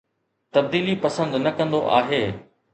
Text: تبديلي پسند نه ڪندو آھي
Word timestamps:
تبديلي 0.53 0.95
پسند 1.03 1.33
نه 1.45 1.51
ڪندو 1.57 1.79
آھي 1.97 2.23